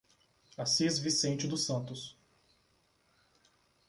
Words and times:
Assis 0.57 0.97
Vicente 0.99 1.45
dos 1.47 1.63
Santos 1.63 2.17